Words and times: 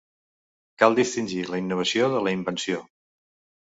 Cal 0.85 0.97
distingir 1.01 1.43
la 1.53 1.61
innovació 1.65 2.11
de 2.17 2.25
la 2.29 2.37
invenció. 2.43 2.85